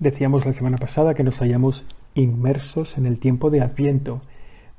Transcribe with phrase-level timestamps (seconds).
[0.00, 4.22] Decíamos la semana pasada que nos hallamos inmersos en el tiempo de Adviento,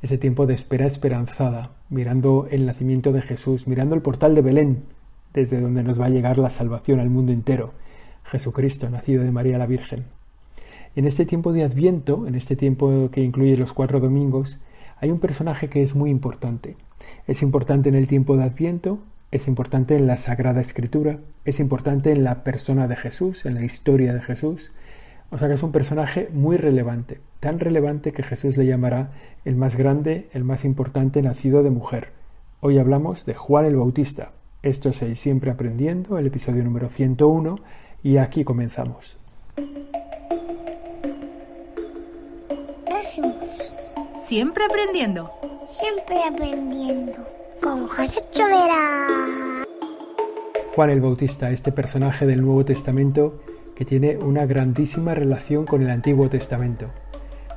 [0.01, 4.83] ese tiempo de espera esperanzada, mirando el nacimiento de Jesús, mirando el portal de Belén,
[5.33, 7.71] desde donde nos va a llegar la salvación al mundo entero,
[8.25, 10.03] Jesucristo, nacido de María la Virgen.
[10.97, 14.59] En este tiempo de Adviento, en este tiempo que incluye los cuatro domingos,
[14.99, 16.75] hay un personaje que es muy importante.
[17.25, 18.99] Es importante en el tiempo de Adviento,
[19.31, 23.63] es importante en la Sagrada Escritura, es importante en la persona de Jesús, en la
[23.63, 24.73] historia de Jesús,
[25.31, 29.11] o sea que es un personaje muy relevante, tan relevante que Jesús le llamará
[29.43, 32.09] el más grande, el más importante nacido de mujer.
[32.61, 34.31] Hoy hablamos de Juan el Bautista.
[34.63, 37.59] Esto es el Siempre Aprendiendo, el episodio número 101,
[38.03, 39.17] y aquí comenzamos.
[44.17, 45.31] Siempre aprendiendo.
[45.67, 47.13] Siempre aprendiendo.
[47.61, 49.65] Con José Chovera.
[50.73, 53.39] Juan el Bautista, este personaje del Nuevo Testamento,
[53.75, 56.87] que tiene una grandísima relación con el Antiguo Testamento.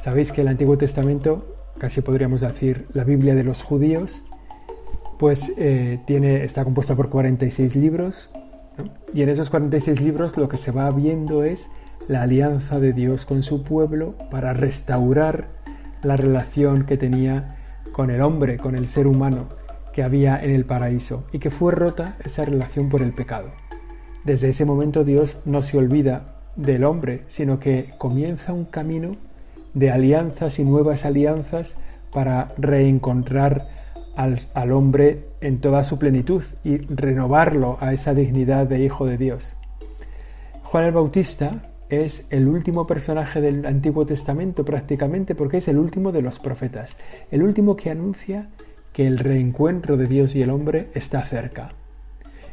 [0.02, 4.23] Sabéis que el Antiguo Testamento, casi podríamos decir la Biblia de los judíos,
[5.18, 8.30] pues eh, tiene, está compuesta por 46 libros,
[9.12, 11.68] y en esos 46 libros lo que se va viendo es
[12.06, 15.48] la alianza de Dios con su pueblo para restaurar
[16.02, 17.56] la relación que tenía
[17.93, 19.48] con el hombre, con el ser humano
[19.93, 23.50] que había en el paraíso, y que fue rota esa relación por el pecado.
[24.29, 29.16] Desde ese momento Dios no se olvida del hombre, sino que comienza un camino
[29.73, 31.76] de alianzas y nuevas alianzas
[32.12, 33.66] para reencontrar
[34.16, 39.56] al, hombre en toda su plenitud y renovarlo a esa dignidad de hijo de Dios.
[40.62, 46.12] Juan el Bautista es el último personaje del Antiguo Testamento prácticamente porque es el último
[46.12, 46.99] de los profetas,
[47.30, 48.51] el último que anuncia
[48.93, 51.71] que el reencuentro de Dios y el hombre está cerca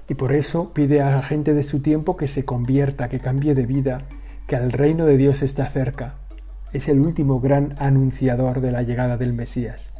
[0.07, 3.55] y por eso pide a la gente de su tiempo que se convierta, que cambie
[3.55, 4.03] de vida,
[4.47, 6.15] que al reino de Dios está cerca.
[6.73, 9.91] Es el último gran anunciador de la llegada del Mesías.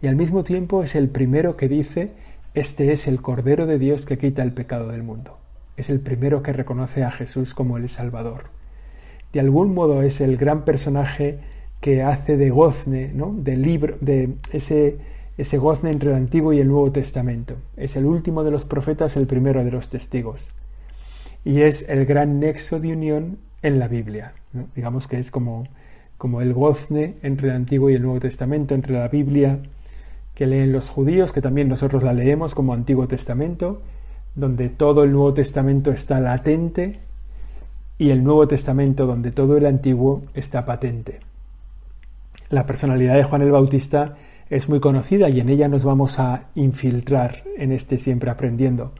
[0.00, 2.12] Y al mismo tiempo es el primero que dice,
[2.54, 5.38] este es el Cordero de Dios que quita el pecado del mundo.
[5.76, 8.44] Es el primero que reconoce a Jesús como el Salvador.
[9.32, 11.38] De algún modo es el gran personaje
[11.80, 13.34] que hace de gozne, ¿no?
[13.36, 14.98] del libro, de ese
[15.38, 17.56] ese gozne entre el Antiguo y el Nuevo Testamento.
[17.76, 20.50] Es el último de los profetas, el primero de los testigos.
[21.44, 24.34] Y es el gran nexo de unión en la Biblia.
[24.74, 25.66] Digamos que es como,
[26.18, 29.58] como el gozne entre el Antiguo y el Nuevo Testamento, entre la Biblia
[30.34, 33.82] que leen los judíos, que también nosotros la leemos como Antiguo Testamento,
[34.34, 37.00] donde todo el Nuevo Testamento está latente,
[37.98, 41.20] y el Nuevo Testamento donde todo el Antiguo está patente.
[42.48, 44.16] La personalidad de Juan el Bautista
[44.50, 48.92] es muy conocida y en ella nos vamos a infiltrar en este siempre aprendiendo.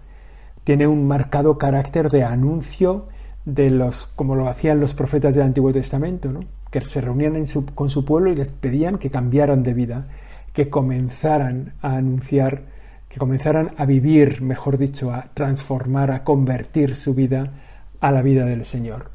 [0.64, 3.08] Tiene un marcado carácter de anuncio
[3.44, 6.40] de los, como lo hacían los profetas del Antiguo Testamento, ¿no?
[6.70, 7.44] que se reunían
[7.74, 10.06] con su pueblo y les pedían que cambiaran de vida,
[10.52, 12.62] que comenzaran a anunciar,
[13.08, 17.52] que comenzaran a vivir, mejor dicho, a transformar, a convertir su vida
[18.00, 19.10] a la vida del Señor.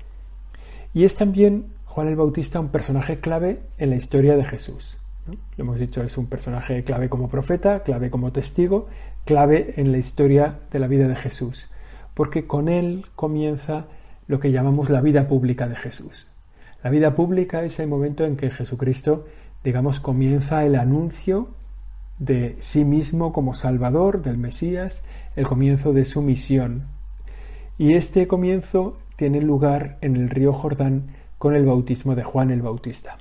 [0.94, 4.98] Y es también Juan el Bautista un personaje clave en la historia de Jesús.
[5.58, 8.88] Lo hemos dicho, es un personaje clave como profeta, clave como testigo,
[9.26, 11.70] clave en la historia de la vida de Jesús,
[12.14, 13.86] porque con él comienza
[14.28, 16.28] lo que llamamos la vida pública de Jesús.
[16.84, 19.26] La vida pública es el momento en que Jesucristo,
[19.64, 21.50] digamos, comienza el anuncio
[22.20, 25.04] de sí mismo como Salvador, del Mesías,
[25.36, 26.84] el comienzo de su misión.
[27.78, 31.08] Y este comienzo tiene lugar en el río Jordán
[31.38, 33.18] con el bautismo de Juan el Bautista.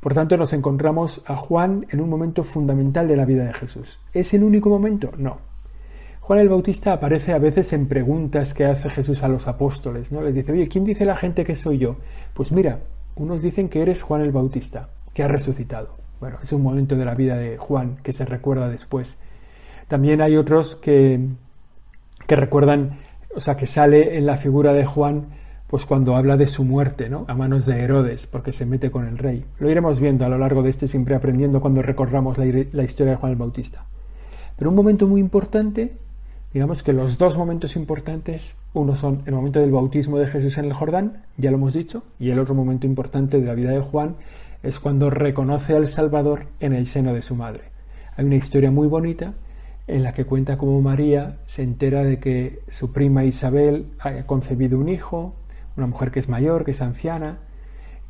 [0.00, 3.98] Por tanto, nos encontramos a Juan en un momento fundamental de la vida de Jesús.
[4.12, 5.10] ¿Es el único momento?
[5.16, 5.38] No.
[6.20, 10.22] Juan el Bautista aparece a veces en preguntas que hace Jesús a los apóstoles, ¿no?
[10.22, 11.96] Les dice, oye, ¿quién dice la gente que soy yo?
[12.34, 12.80] Pues mira,
[13.14, 15.96] unos dicen que eres Juan el Bautista, que ha resucitado.
[16.18, 19.18] Bueno, es un momento de la vida de Juan que se recuerda después.
[19.86, 21.28] También hay otros que,
[22.26, 22.98] que recuerdan,
[23.34, 25.28] o sea, que sale en la figura de Juan
[25.66, 27.24] pues cuando habla de su muerte, ¿no?
[27.28, 29.44] A manos de Herodes, porque se mete con el rey.
[29.58, 32.46] Lo iremos viendo a lo largo de este siempre aprendiendo cuando recorramos la,
[32.84, 33.84] historia de Juan el Bautista.
[34.56, 35.96] Pero un momento muy importante,
[36.54, 40.66] digamos que los dos momentos importantes, uno son el momento del bautismo de Jesús en
[40.66, 43.80] el Jordán, ya lo hemos dicho, y el otro momento importante de la vida de
[43.80, 44.14] Juan
[44.62, 47.62] es cuando reconoce al Salvador en el seno de su madre.
[48.16, 49.34] Hay una historia muy bonita
[49.88, 54.78] en la que cuenta cómo María se entera de que su prima Isabel ha concebido
[54.78, 55.34] un hijo,
[55.76, 57.38] una mujer que es mayor, que es anciana,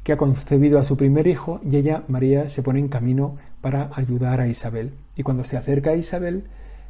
[0.03, 3.91] que ha concebido a su primer hijo y ella, María, se pone en camino para
[3.95, 4.93] ayudar a Isabel.
[5.17, 6.45] Y cuando se acerca a Isabel,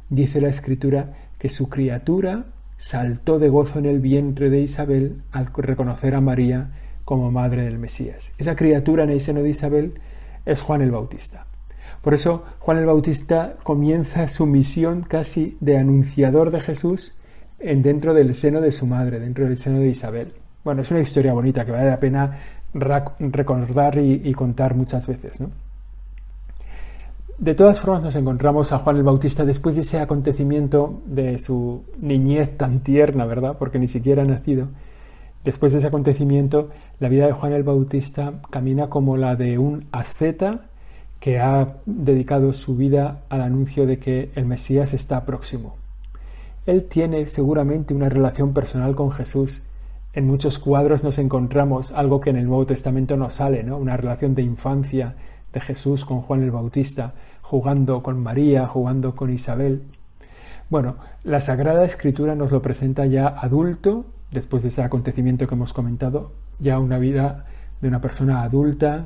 [0.09, 2.45] dice la escritura que su criatura
[2.77, 6.69] saltó de gozo en el vientre de Isabel al reconocer a María
[7.05, 8.33] como madre del Mesías.
[8.37, 9.93] Esa criatura en el seno de Isabel
[10.45, 11.47] es Juan el Bautista.
[12.01, 17.17] Por eso Juan el Bautista comienza su misión casi de anunciador de Jesús
[17.59, 20.33] en dentro del seno de su madre, dentro del seno de Isabel.
[20.67, 22.39] Bueno, es una historia bonita que vale la pena
[22.73, 25.39] recordar y, contar muchas veces.
[25.39, 25.49] ¿no?
[27.37, 31.85] De todas formas nos encontramos a Juan el Bautista después de ese acontecimiento de su
[32.01, 33.55] niñez tan tierna, ¿verdad?
[33.57, 34.67] Porque ni siquiera ha nacido.
[35.45, 39.85] Después de ese acontecimiento, la vida de Juan el Bautista camina como la de un
[39.93, 40.65] asceta
[41.21, 45.77] que ha dedicado su vida al anuncio de que el Mesías está próximo.
[46.65, 49.61] Él tiene seguramente una relación personal con Jesús.
[50.13, 53.77] En muchos cuadros nos encontramos algo que en el Nuevo Testamento no sale, ¿no?
[53.77, 55.15] Una relación de infancia
[55.53, 59.83] de Jesús con Juan el Bautista, jugando con María, jugando con Isabel.
[60.69, 65.71] Bueno, la Sagrada Escritura nos lo presenta ya adulto, después de ese acontecimiento que hemos
[65.71, 67.45] comentado, ya una vida
[67.81, 69.05] de una persona adulta,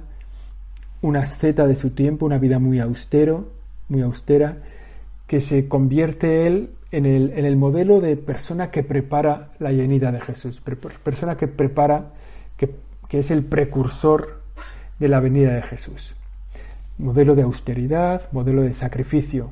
[1.01, 3.49] una asceta de su tiempo, una vida muy austero,
[3.89, 4.57] muy austera,
[5.31, 10.11] que se convierte él en el, en el modelo de persona que prepara la venida
[10.11, 10.61] de Jesús,
[11.05, 12.11] persona que prepara,
[12.57, 12.75] que,
[13.07, 14.41] que es el precursor
[14.99, 16.17] de la venida de Jesús.
[16.97, 19.51] Modelo de austeridad, modelo de sacrificio.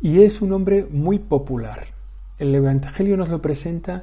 [0.00, 1.86] Y es un hombre muy popular.
[2.40, 4.02] El Evangelio nos lo presenta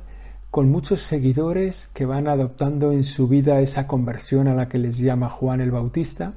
[0.49, 4.97] con muchos seguidores que van adoptando en su vida esa conversión a la que les
[4.97, 6.35] llama Juan el Bautista,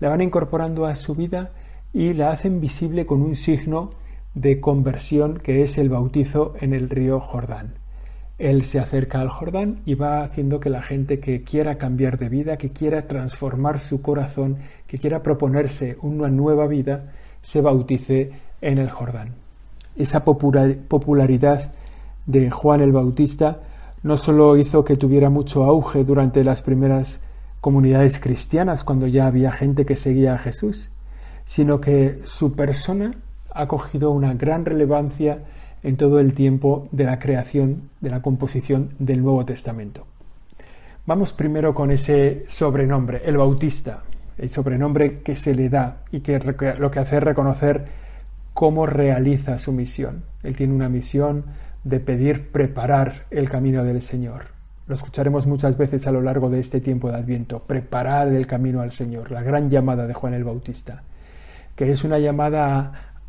[0.00, 1.52] la van incorporando a su vida
[1.92, 3.90] y la hacen visible con un signo
[4.34, 7.74] de conversión que es el bautizo en el río Jordán.
[8.38, 12.28] Él se acerca al Jordán y va haciendo que la gente que quiera cambiar de
[12.28, 17.12] vida, que quiera transformar su corazón, que quiera proponerse una nueva vida,
[17.42, 18.30] se bautice
[18.60, 19.34] en el Jordán.
[19.96, 21.72] Esa popularidad
[22.26, 23.62] de Juan el Bautista
[24.04, 27.20] no solo hizo que tuviera mucho auge durante las primeras
[27.60, 30.90] comunidades cristianas, cuando ya había gente que seguía a Jesús,
[31.48, 33.10] sino que su persona
[33.50, 35.38] ha cogido una gran relevancia
[35.82, 40.06] en todo el tiempo de la creación, de la composición del Nuevo Testamento.
[41.06, 44.02] Vamos primero con ese sobrenombre, el Bautista,
[44.36, 47.86] el sobrenombre que se le da y que lo que hace es reconocer
[48.52, 50.24] cómo realiza su misión.
[50.42, 51.44] Él tiene una misión
[51.82, 54.48] de pedir preparar el camino del Señor.
[54.86, 58.82] Lo escucharemos muchas veces a lo largo de este tiempo de Adviento, preparar el camino
[58.82, 61.04] al Señor, la gran llamada de Juan el Bautista,
[61.78, 62.76] que es una llamada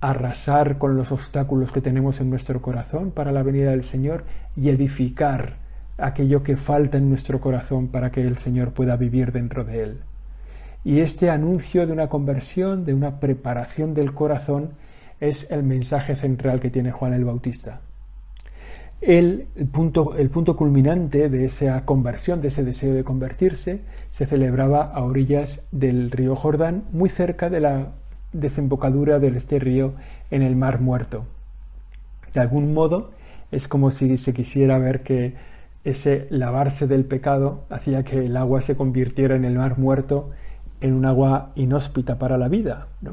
[0.02, 4.26] a arrasar con los obstáculos que tenemos en nuestro corazón para la venida del Señor
[4.58, 5.58] y edificar
[5.98, 10.02] aquello que falta en nuestro corazón para que el Señor pueda vivir dentro de él.
[10.84, 14.72] Y este anuncio de una conversión, de una preparación del corazón,
[15.20, 17.82] es el mensaje central que tiene Juan el Bautista
[19.02, 24.84] el, punto, el punto culminante de esa conversión, de ese deseo de convertirse, se celebraba
[24.84, 27.94] a orillas del río Jordán, muy cerca de la
[28.34, 29.94] desembocadura de este río
[30.32, 31.26] en el Mar Muerto.
[32.34, 33.12] De algún modo,
[33.52, 35.36] es como si se quisiera ver que
[35.84, 40.30] ese lavarse del pecado hacía que el agua se convirtiera en el Mar Muerto
[40.82, 42.88] en un agua inhóspita para la vida.
[43.02, 43.12] De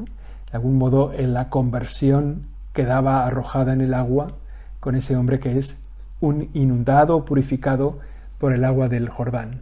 [0.51, 2.43] algún modo, en la conversión
[2.73, 4.33] quedaba arrojada en el agua
[4.79, 5.77] con ese hombre que es
[6.21, 7.99] un inundado, purificado
[8.37, 9.61] por el agua del Jordán.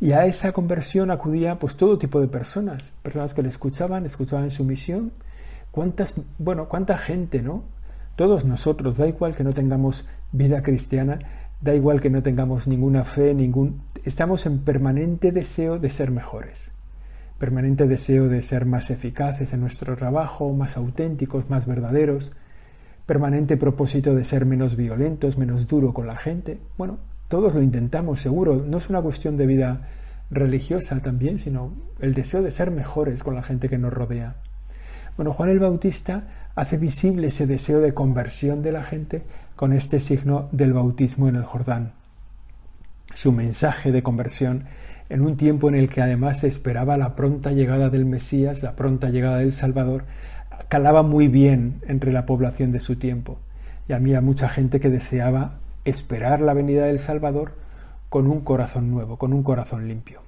[0.00, 4.50] Y a esa conversión acudía pues todo tipo de personas, personas que le escuchaban, escuchaban
[4.50, 5.12] su misión.
[5.70, 7.64] Cuántas, bueno, cuánta gente, ¿no?
[8.16, 11.18] Todos nosotros, da igual que no tengamos vida cristiana,
[11.60, 16.70] da igual que no tengamos ninguna fe, ningún estamos en permanente deseo de ser mejores.
[17.38, 22.32] Permanente deseo de ser más eficaces en nuestro trabajo, más auténticos, más verdaderos
[23.08, 26.58] permanente propósito de ser menos violentos, menos duro con la gente.
[26.76, 28.64] Bueno, todos lo intentamos, seguro.
[28.66, 29.88] No es una cuestión de vida
[30.30, 34.36] religiosa también, sino el deseo de ser mejores con la gente que nos rodea.
[35.16, 39.22] Bueno, Juan el Bautista hace visible ese deseo de conversión de la gente
[39.56, 41.92] con este signo del bautismo en el Jordán.
[43.14, 44.64] Su mensaje de conversión
[45.08, 48.76] en un tiempo en el que además se esperaba la pronta llegada del Mesías, la
[48.76, 50.04] pronta llegada del Salvador,
[50.68, 53.38] calaba muy bien entre la población de su tiempo.
[53.88, 57.52] Y había mucha gente que deseaba esperar la venida del Salvador
[58.08, 60.20] con un corazón nuevo, con un corazón limpio.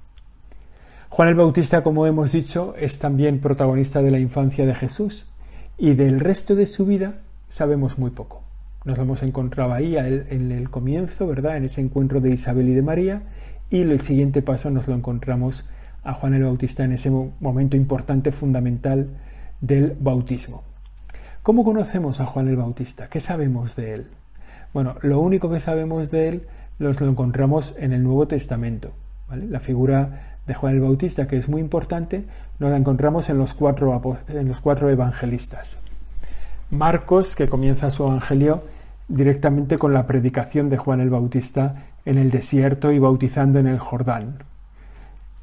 [1.09, 5.27] Juan el Bautista, como hemos dicho, es también protagonista de la infancia de Jesús
[5.77, 7.15] y del resto de su vida
[7.49, 8.43] sabemos muy poco.
[8.85, 11.57] Nos lo hemos encontrado ahí en el comienzo, ¿verdad?
[11.57, 13.23] En ese encuentro de Isabel y de María
[13.69, 15.65] y el siguiente paso nos lo encontramos
[16.03, 19.09] a Juan el Bautista en ese momento importante, fundamental
[19.59, 20.63] del bautismo.
[21.43, 23.07] ¿Cómo conocemos a Juan el Bautista?
[23.07, 24.07] ¿Qué sabemos de él?
[24.73, 26.43] Bueno, lo único que sabemos de él
[26.79, 28.91] los lo encontramos en el Nuevo Testamento.
[29.29, 32.23] La figura de Juan el Bautista, que es muy importante,
[32.59, 34.01] nos la encontramos en los cuatro,
[34.89, 35.77] evangelistas.
[36.69, 38.63] Marcos, que comienza su evangelio
[39.07, 43.77] directamente con la predicación de Juan el Bautista en el desierto y bautizando en el
[43.77, 44.35] Jordán.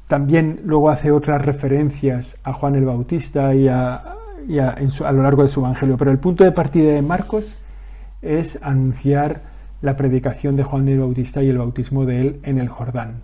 [0.07, 5.49] También luego hace otras referencias a Juan el Bautista y a, a lo largo de
[5.49, 7.55] su evangelio, pero el punto de partida de Marcos
[8.21, 9.41] es anunciar
[9.81, 13.21] la predicación de Juan el Bautista y el bautismo de él en el Jordán.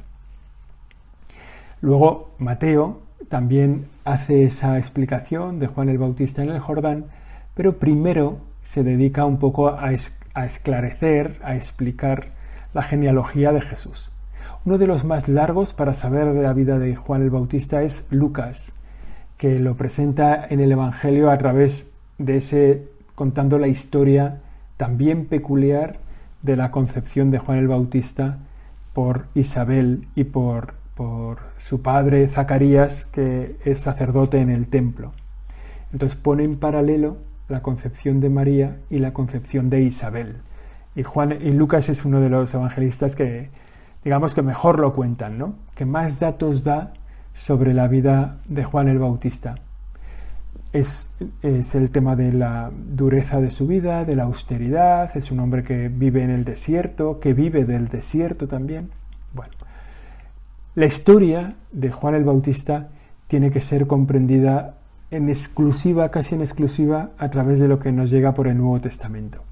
[1.81, 7.05] Luego Mateo también hace esa explicación de Juan el Bautista en el Jordán,
[7.53, 9.91] pero primero se dedica un poco a,
[10.45, 12.29] esclarecer, a explicar
[12.73, 14.09] la genealogía de Jesús.
[14.65, 18.07] Uno de los más largos para saber de la vida de Juan el Bautista es
[18.09, 18.73] Lucas,
[19.37, 24.41] que lo presenta en el Evangelio a través de ese contando la historia
[24.77, 25.97] también peculiar
[26.41, 28.37] de la concepción de Juan el Bautista
[28.93, 35.13] por Isabel y por, por su padre Zacarías, que es sacerdote en el templo.
[35.91, 37.17] Entonces pone en paralelo
[37.47, 40.37] la concepción de María y la concepción de Isabel.
[40.95, 43.49] Y, Juan, y Lucas es uno de los evangelistas que,
[44.03, 45.55] digamos que mejor lo cuentan, ¿no?
[45.75, 46.93] que más datos da
[47.33, 49.55] sobre la vida de Juan el Bautista.
[50.75, 51.09] Es,
[51.41, 55.63] es, el tema de la dureza de su vida, de la austeridad, es un hombre
[55.63, 58.89] que vive en el desierto, que vive del desierto también.
[59.33, 59.53] Bueno,
[60.75, 62.89] la historia de Juan el Bautista
[63.27, 64.75] tiene que ser comprendida
[65.11, 68.81] en exclusiva, casi en exclusiva, a través de lo que nos llega por el Nuevo
[68.81, 69.43] Testamento.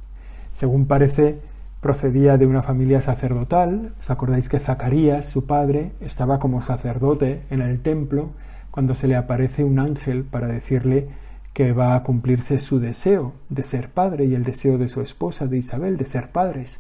[0.56, 1.40] Según parece,
[1.80, 3.94] procedía de una familia sacerdotal.
[3.98, 8.32] ¿Os acordáis que Zacarías, su padre, estaba como sacerdote en el templo
[8.74, 11.08] cuando se le aparece un ángel para decirle
[11.54, 15.46] que va a cumplirse su deseo de ser padre y el deseo de su esposa,
[15.46, 16.80] de Isabel, de ser padres?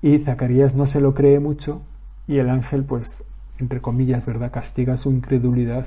[0.00, 1.82] Y Zacarías no se lo cree mucho
[2.28, 3.24] y el ángel, pues,
[3.58, 5.86] entre comillas, ¿verdad?, castiga su incredulidad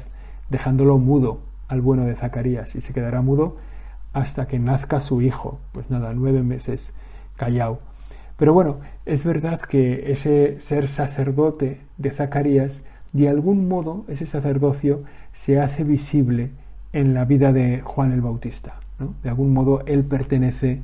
[0.49, 3.55] dejándolo mudo al bueno de Zacarías y se quedará mudo
[4.11, 5.61] hasta que nazca su hijo.
[5.71, 6.93] Pues nada, nueve meses
[7.37, 7.79] callao.
[8.35, 12.81] Pero bueno, es verdad que ese ser sacerdote de Zacarías,
[13.13, 15.03] de algún modo, ese sacerdocio
[15.33, 16.51] se hace visible
[16.93, 18.75] en la vida de Juan el Bautista.
[19.23, 20.81] De algún modo él pertenece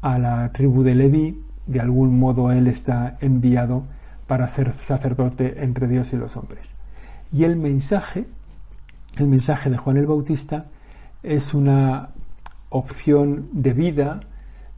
[0.00, 3.82] a la tribu de Leví, de algún modo él está enviado
[4.26, 6.74] para ser sacerdote entre Dios y los hombres.
[7.32, 8.26] Y el mensaje
[9.18, 10.66] el mensaje de Juan el Bautista
[11.24, 12.10] es una
[12.68, 14.20] opción de vida,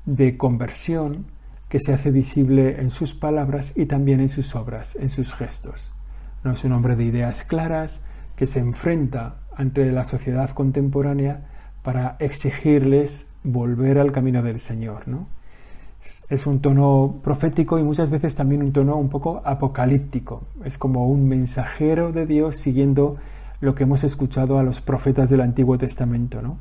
[0.07, 1.27] de conversión,
[1.69, 5.93] que se hace visible en sus palabras y también en sus obras, en sus gestos.
[6.45, 8.03] No es un hombre de ideas claras
[8.37, 11.43] que se enfrenta ante la sociedad contemporánea
[11.83, 15.09] para exigirles volver al camino del Señor.
[15.09, 15.27] ¿no?
[16.29, 20.43] Es un tono profético y muchas veces también un tono un poco apocalíptico.
[20.65, 23.17] Es como un mensajero de Dios siguiendo
[23.61, 26.59] lo que hemos escuchado a los profetas del Antiguo Testamento, ¿no?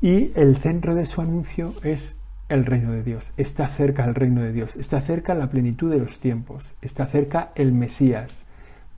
[0.00, 3.30] Y el centro de su anuncio es el reino de Dios.
[3.36, 4.74] Está cerca el reino de Dios.
[4.74, 6.74] Está cerca la plenitud de los tiempos.
[6.82, 8.46] Está cerca el Mesías,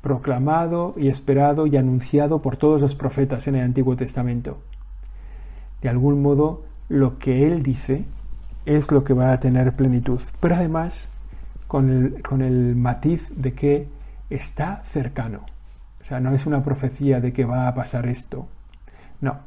[0.05, 4.59] proclamado y esperado y anunciado por todos los profetas en el Antiguo Testamento.
[5.81, 8.05] De algún modo, lo que Él dice
[8.67, 10.21] es lo que va a tener plenitud.
[10.41, 11.09] Pero además,
[11.69, 13.89] con el, con el matiz de que
[14.29, 15.41] está cercano.
[16.03, 18.47] O sea, no es una profecía de que va a pasar esto.
[19.23, 19.39] No,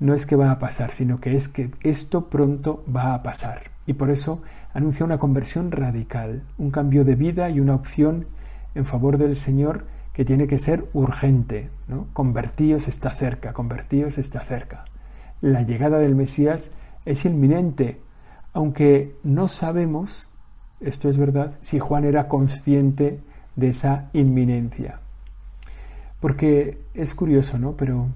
[0.00, 3.72] no es que va a pasar, sino que es que esto pronto va a pasar.
[3.84, 4.40] Y por eso
[4.72, 8.26] anuncia una conversión radical, un cambio de vida y una opción
[8.74, 9.84] en favor del Señor
[10.18, 11.70] que tiene que ser urgente.
[11.86, 12.08] ¿no?
[12.12, 14.84] Convertíos está cerca, convertíos está cerca.
[15.40, 16.72] La llegada del Mesías
[17.04, 18.00] es inminente,
[18.52, 20.28] aunque no sabemos,
[20.80, 23.20] esto es verdad, si Juan era consciente
[23.54, 24.98] de esa inminencia.
[26.18, 27.76] Porque es curioso, ¿no?
[27.76, 28.08] Pero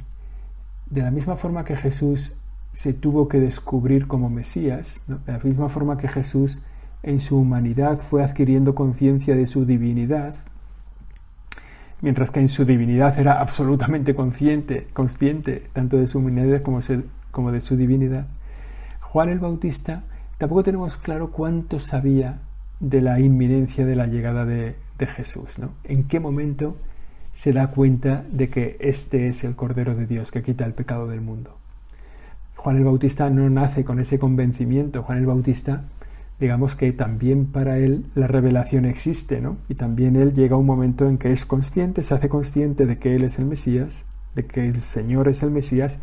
[0.90, 2.32] de la misma forma que Jesús
[2.72, 6.62] se tuvo que descubrir como Mesías, de la misma forma que Jesús
[7.04, 10.34] en su humanidad fue adquiriendo conciencia de su divinidad,
[12.02, 17.60] mientras que en su divinidad era absolutamente consciente, consciente tanto de su humanidad como, de
[17.60, 18.26] su divinidad,
[19.00, 20.02] Juan el Bautista
[20.36, 22.40] tampoco tenemos claro cuánto sabía
[22.80, 24.74] de la inminencia de la llegada de,
[25.16, 25.56] Jesús.
[25.82, 26.76] En qué momento
[27.34, 31.08] se da cuenta de que este es el Cordero de Dios que quita el pecado
[31.08, 31.56] del mundo.
[32.54, 35.02] Juan el Bautista no nace con ese convencimiento.
[35.02, 35.82] Juan el Bautista,
[36.40, 39.56] digamos que también para él la revelación existe, ¿no?
[39.68, 42.98] Y también él llega a un momento en que es consciente, se hace consciente de
[42.98, 45.98] que él es el Mesías, de que el Señor es el Mesías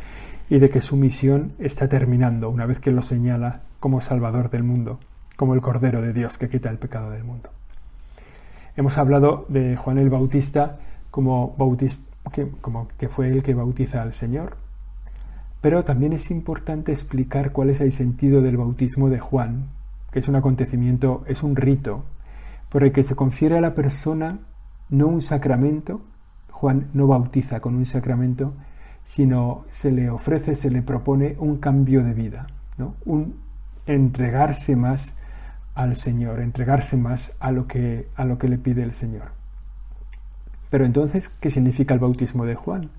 [0.49, 4.63] y de que su misión está terminando una vez que lo señala como Salvador del
[4.63, 4.99] mundo,
[5.35, 7.49] como el Cordero de Dios que quita el pecado del mundo.
[8.75, 10.79] Hemos hablado de Juan el Bautista
[11.11, 11.55] como,
[12.31, 14.57] que, como que fue el que bautiza al Señor,
[15.61, 19.67] pero también es importante explicar cuál es el sentido del bautismo de Juan,
[20.11, 22.03] que es un acontecimiento, es un rito,
[22.69, 24.39] por el que se confiere a la persona
[24.89, 26.01] no un sacramento,
[26.51, 28.53] Juan no bautiza con un sacramento,
[29.05, 32.47] sino se le ofrece, se le propone un cambio de vida,
[32.77, 32.95] ¿no?
[33.05, 33.35] un
[33.87, 35.15] entregarse más
[35.73, 39.31] al Señor, entregarse más a lo que, a lo que le pide el Señor.
[40.69, 42.89] Pero entonces, ¿qué significa el bautismo de Juan?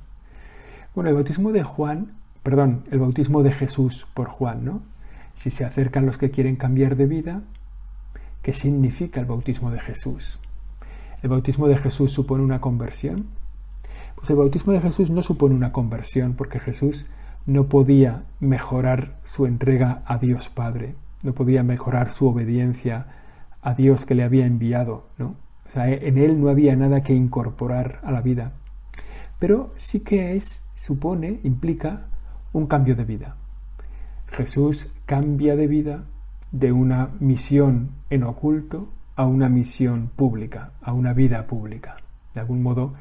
[0.95, 2.13] Bueno, el bautismo de Juan,
[2.43, 4.83] perdón, el bautismo de Jesús por Juan, ¿no?
[5.41, 7.41] Si se acercan los que quieren cambiar de vida,
[8.43, 10.39] ¿qué significa el bautismo de Jesús?
[11.23, 13.29] ¿El bautismo de Jesús supone una conversión?
[14.17, 17.07] Pues el bautismo de Jesús no supone una conversión porque Jesús
[17.47, 20.95] no podía mejorar su entrega a Dios Padre,
[21.25, 23.07] no podía mejorar su obediencia
[23.63, 25.37] a Dios que le había enviado, ¿no?
[25.67, 28.53] O sea, en él no había nada que incorporar a la vida.
[29.39, 32.09] Pero sí que es, supone, implica
[32.53, 33.37] un cambio de vida.
[34.41, 36.05] Jesús cambia de vida
[36.51, 41.99] de una misión en oculto a una misión pública, a una vida pública.
[42.33, 42.95] De algún modo,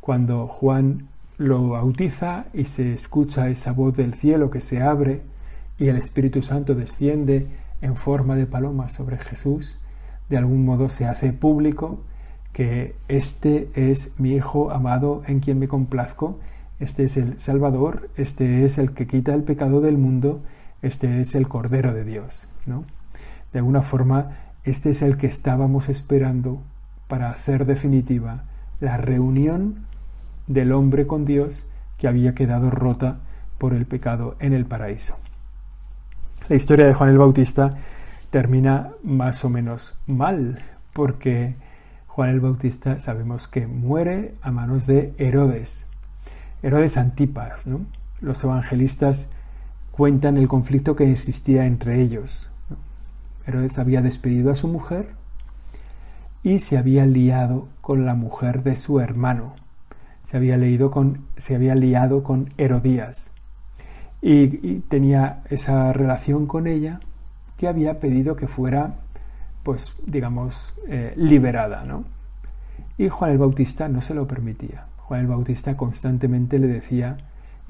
[0.00, 1.06] cuando Juan
[1.38, 5.22] lo bautiza y se escucha esa voz del cielo que se abre
[5.78, 7.46] y el Espíritu Santo desciende
[7.82, 9.78] en forma de paloma sobre Jesús,
[10.28, 12.00] de algún modo se hace público
[12.52, 16.40] que este es mi Hijo amado en quien me complazco,
[16.80, 20.42] este es el Salvador, este es el que quita el pecado del mundo,
[20.82, 22.48] este es el Cordero de Dios.
[22.66, 22.84] ¿no?
[23.52, 26.62] De alguna forma, este es el que estábamos esperando
[27.08, 28.44] para hacer definitiva
[28.80, 29.86] la reunión
[30.46, 31.66] del hombre con Dios
[31.98, 33.20] que había quedado rota
[33.58, 35.18] por el pecado en el paraíso.
[36.48, 37.76] La historia de Juan el Bautista
[38.30, 41.56] termina más o menos mal, porque
[42.06, 45.86] Juan el Bautista sabemos que muere a manos de Herodes,
[46.62, 47.64] Herodes Antipas.
[48.20, 49.28] Los evangelistas
[50.00, 52.50] cuentan el conflicto que existía entre ellos.
[53.46, 55.10] Herodes había despedido a su mujer
[56.42, 59.56] y se había liado con la mujer de su hermano.
[60.22, 63.32] Se había, leído con, se había liado con Herodías
[64.22, 67.00] y tenía esa relación con ella
[67.58, 69.00] que había pedido que fuera
[69.62, 71.84] pues digamos, eh, liberada.
[72.96, 74.86] Y Juan el Bautista no se lo permitía.
[74.96, 77.18] Juan el Bautista constantemente le decía,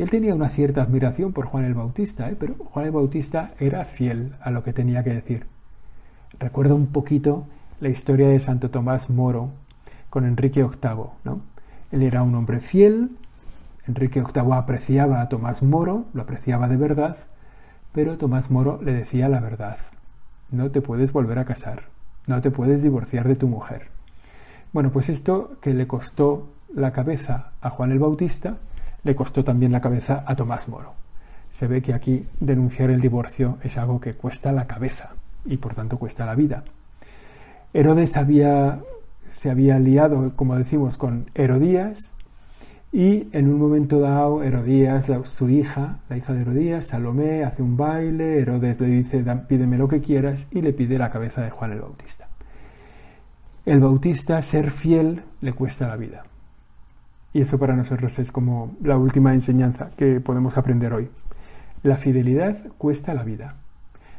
[0.02, 2.36] él tenía una cierta admiración por Juan el Bautista, ¿eh?
[2.38, 5.46] pero Juan el Bautista era fiel a lo que tenía que decir.
[6.38, 7.46] Recuerda un poquito
[7.80, 9.50] la historia de Santo Tomás Moro
[10.08, 11.40] con Enrique VIII, ¿no?
[11.92, 13.10] Él era un hombre fiel,
[13.86, 17.16] Enrique VIII apreciaba a Tomás Moro, lo apreciaba de verdad,
[17.92, 19.78] pero Tomás Moro le decía la verdad
[20.50, 21.84] no te puedes volver a casar,
[22.26, 23.88] no te puedes divorciar de tu mujer.
[24.72, 28.58] Bueno, pues esto que le costó la cabeza a Juan el Bautista,
[29.02, 30.92] le costó también la cabeza a Tomás Moro.
[31.50, 35.10] Se ve que aquí denunciar el divorcio es algo que cuesta la cabeza
[35.44, 36.64] y por tanto cuesta la vida.
[37.72, 38.80] Herodes había,
[39.30, 42.14] se había liado, como decimos, con Herodías
[42.92, 47.76] y en un momento dado, Herodías, su hija, la hija de Herodías, Salomé, hace un
[47.76, 51.70] baile, Herodes le dice, pídeme lo que quieras, y le pide la cabeza de Juan
[51.70, 52.26] el Bautista.
[53.64, 56.24] El Bautista, ser fiel, le cuesta la vida.
[57.32, 61.10] Y eso para nosotros es como la última enseñanza que podemos aprender hoy.
[61.82, 63.54] La fidelidad cuesta la vida.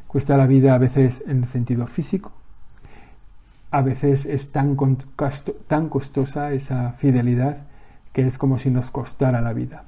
[0.06, 2.32] Cuesta la vida a veces en el sentido físico,
[3.70, 4.76] a veces es tan,
[5.88, 7.62] costosa esa fidelidad
[8.12, 9.84] que es como si nos costara la vida.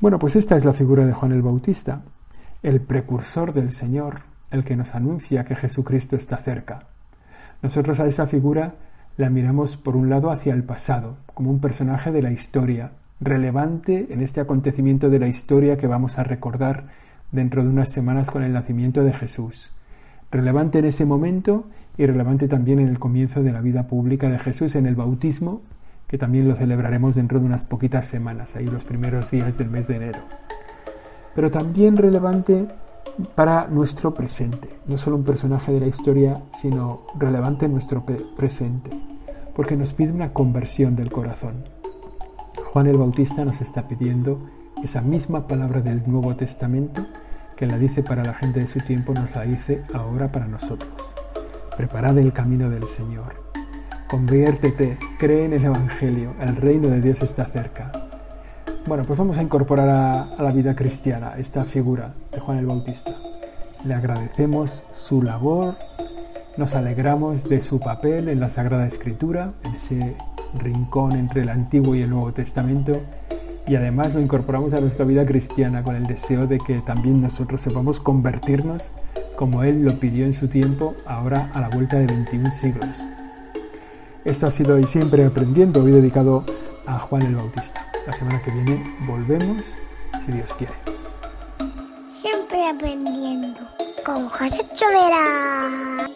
[0.00, 2.00] Bueno, pues esta es la figura de Juan el Bautista,
[2.62, 6.86] el precursor del Señor, el que nos anuncia que Jesucristo está cerca.
[7.60, 8.76] Nosotros a esa figura
[9.20, 14.08] la miramos por un lado hacia el pasado, como un personaje de la historia, relevante
[14.10, 16.86] en este acontecimiento de la historia que vamos a recordar
[17.30, 19.72] dentro de unas semanas con el nacimiento de Jesús.
[20.30, 21.66] Relevante en ese momento
[21.98, 25.60] y relevante también en el comienzo de la vida pública de Jesús en el bautismo
[26.08, 29.86] que también lo celebraremos dentro de unas poquitas semanas, ahí los primeros días del mes
[29.86, 30.18] de enero.
[31.36, 32.66] Pero también relevante
[33.34, 38.04] para nuestro presente, no solo un personaje de la historia, sino relevante en nuestro
[38.36, 38.90] presente,
[39.54, 41.64] porque nos pide una conversión del corazón.
[42.72, 44.40] Juan el Bautista nos está pidiendo
[44.82, 47.06] esa misma palabra del Nuevo Testamento
[47.56, 50.90] que la dice para la gente de su tiempo, nos la dice ahora para nosotros.
[51.76, 53.50] Preparad el camino del Señor
[54.10, 57.92] Conviértete, cree en el Evangelio, el reino de Dios está cerca.
[58.86, 63.12] Bueno, pues vamos a incorporar a, la vida cristiana esta figura de Juan el Bautista.
[63.84, 65.74] Le agradecemos su labor,
[66.56, 70.16] nos alegramos de su papel en la Sagrada Escritura, en ese
[70.58, 73.00] rincón entre el Antiguo y el Nuevo Testamento,
[73.66, 77.60] y además lo incorporamos a nuestra vida cristiana con el deseo de que también nosotros
[77.60, 78.92] sepamos convertirnos
[79.36, 82.98] como Él lo pidió en su tiempo, ahora a la vuelta de 21 siglos.
[84.24, 86.44] Esto ha sido hoy siempre aprendiendo, hoy dedicado
[86.90, 87.86] a Juan el Bautista.
[88.06, 89.76] La semana que viene volvemos,
[90.24, 90.74] si Dios quiere.
[92.08, 93.60] Siempre aprendiendo
[94.04, 96.08] con José Chovera.